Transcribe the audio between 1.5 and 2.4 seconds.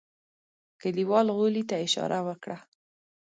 ته اشاره